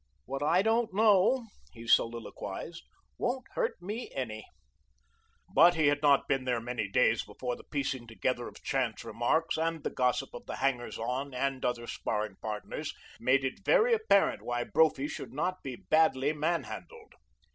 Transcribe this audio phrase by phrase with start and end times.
[0.25, 2.81] "What I don't know," he soliloquized,
[3.19, 4.47] "won't hurt me any."
[5.53, 9.59] But he had not been there many days before the piecing together of chance remarks
[9.59, 14.41] and the gossip of the hangers on and other sparring partners made it very apparent
[14.41, 17.13] why Brophy should not be badly man handled.